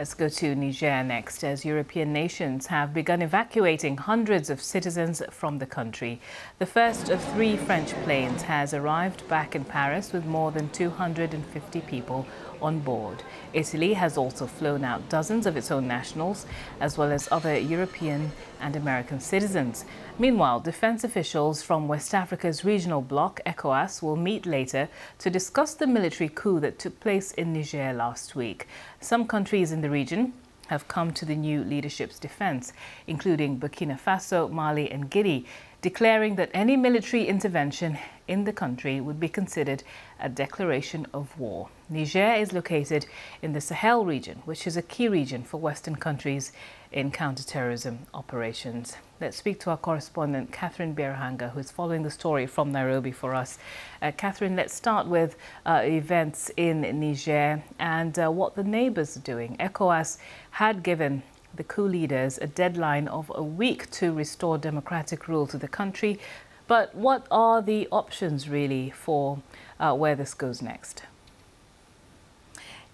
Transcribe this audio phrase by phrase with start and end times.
[0.00, 5.58] Let's go to Niger next, as European nations have begun evacuating hundreds of citizens from
[5.58, 6.22] the country.
[6.58, 11.82] The first of three French planes has arrived back in Paris with more than 250
[11.82, 12.26] people
[12.62, 13.22] on board.
[13.52, 16.46] Italy has also flown out dozens of its own nationals,
[16.80, 19.84] as well as other European and American citizens.
[20.18, 24.88] Meanwhile, defense officials from West Africa's regional bloc, ECOWAS, will meet later
[25.18, 28.66] to discuss the military coup that took place in Niger last week.
[29.00, 30.32] Some countries in the region
[30.68, 32.72] have come to the new leadership's defense,
[33.06, 35.44] including Burkina Faso, Mali and Guinea,
[35.80, 37.98] declaring that any military intervention
[38.28, 39.82] in the country would be considered
[40.20, 41.68] a declaration of war.
[41.88, 43.06] Niger is located
[43.42, 46.52] in the Sahel region, which is a key region for Western countries
[46.92, 48.96] in counterterrorism operations.
[49.20, 53.34] Let's speak to our correspondent, Catherine Byaruhanga, who is following the story from Nairobi for
[53.34, 53.58] us.
[54.00, 55.36] Uh, Catherine, let's start with
[55.66, 59.56] uh, events in Niger and uh, what the neighbors are doing.
[59.58, 60.18] ECOWAS
[60.52, 61.22] had given
[61.54, 66.18] the coup leaders a deadline of a week to restore democratic rule to the country.
[66.66, 69.42] But what are the options really for
[69.78, 71.02] uh, where this goes next?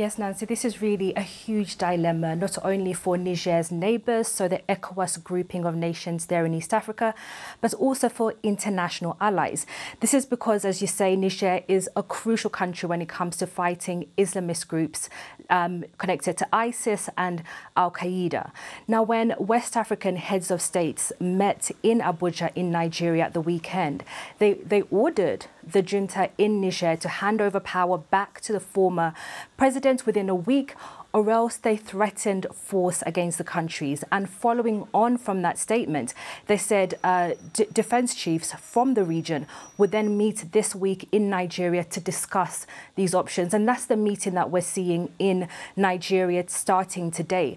[0.00, 4.62] Yes, Nancy, this is really a huge dilemma, not only for Niger's neighbours, so the
[4.66, 7.14] ECOWAS grouping of nations there in East Africa,
[7.60, 9.66] but also for international allies.
[10.00, 13.46] This is because, as you say, Niger is a crucial country when it comes to
[13.46, 15.10] fighting Islamist groups
[15.50, 17.42] um, connected to ISIS and
[17.76, 18.52] Al Qaeda.
[18.88, 24.04] Now, when West African heads of states met in Abuja in Nigeria at the weekend,
[24.38, 29.14] they, they ordered the junta in Niger to hand over power back to the former
[29.56, 30.74] president within a week
[31.12, 34.04] or else they threatened force against the countries.
[34.12, 36.14] And following on from that statement,
[36.46, 37.32] they said uh,
[37.72, 43.14] defense chiefs from the region would then meet this week in Nigeria to discuss these
[43.14, 43.52] options.
[43.52, 47.56] And that's the meeting that we're seeing in Nigeria starting today.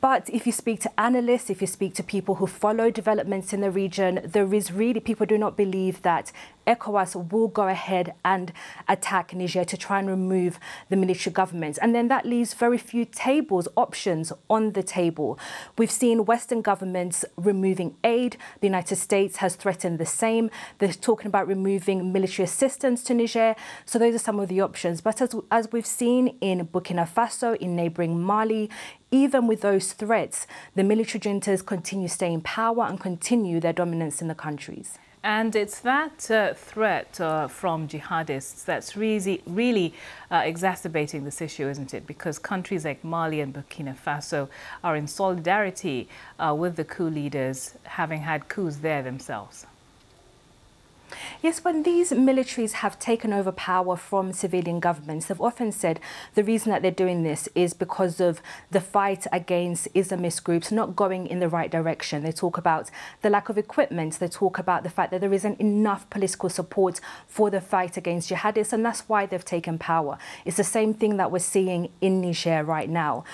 [0.00, 3.60] But if you speak to analysts, if you speak to people who follow developments in
[3.60, 6.32] the region, there is really, people do not believe that
[6.66, 8.52] ECOWAS will go ahead and
[8.88, 10.58] attack Niger to try and remove
[10.88, 11.78] the military government.
[11.80, 15.38] And then that leaves very few tables, options on the table.
[15.78, 18.36] We've seen Western governments removing aid.
[18.60, 20.50] The United States has threatened the same.
[20.78, 23.54] They're talking about removing military assistance to Niger.
[23.84, 25.00] So those are some of the options.
[25.00, 28.70] But as, as we've seen in Burkina Faso, in neighboring Mali,
[29.10, 33.72] even with those threats, the military juntas continue to stay in power and continue their
[33.72, 34.98] dominance in the countries.
[35.24, 39.94] And it's that uh, threat uh, from jihadists that's really, really
[40.32, 42.08] uh, exacerbating this issue, isn't it?
[42.08, 44.48] Because countries like Mali and Burkina Faso
[44.82, 46.08] are in solidarity
[46.40, 49.66] uh, with the coup leaders, having had coups there themselves.
[51.42, 55.98] Yes, when these militaries have taken over power from civilian governments, they've often said
[56.36, 60.94] the reason that they're doing this is because of the fight against Islamist groups not
[60.94, 62.22] going in the right direction.
[62.22, 62.92] They talk about
[63.22, 64.20] the lack of equipment.
[64.20, 68.30] They talk about the fact that there isn't enough political support for the fight against
[68.30, 70.18] jihadists, and that's why they've taken power.
[70.44, 73.24] It's the same thing that we're seeing in Niger right now.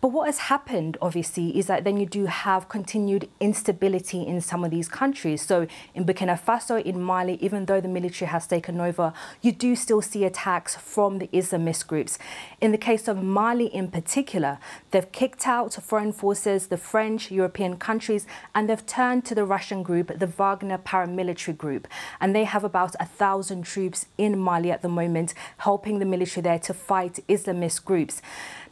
[0.00, 4.64] But what has happened, obviously, is that then you do have continued instability in some
[4.64, 5.42] of these countries.
[5.42, 9.12] So in Burkina Faso, in Mali, even though the military has taken over,
[9.42, 12.18] you do still see attacks from the Islamist groups.
[12.62, 14.58] In the case of Mali in particular,
[14.90, 19.82] they've kicked out foreign forces, the French, European countries, and they've turned to the Russian
[19.82, 21.86] group, the Wagner paramilitary group.
[22.22, 26.42] And they have about a thousand troops in Mali at the moment, helping the military
[26.42, 28.22] there to fight Islamist groups.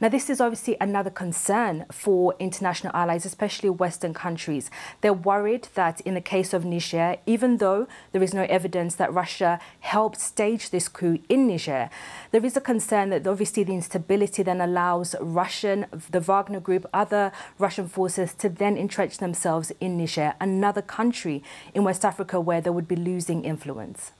[0.01, 4.71] Now, this is obviously another concern for international allies, especially Western countries.
[5.01, 9.13] They're worried that in the case of Niger, even though there is no evidence that
[9.13, 11.91] Russia helped stage this coup in Niger,
[12.31, 17.33] there is a concern that obviously the instability then allows Russian, the Wagner group, other
[17.59, 21.43] Russian forces to then entrench themselves in Niger, another country
[21.75, 24.13] in West Africa where they would be losing influence.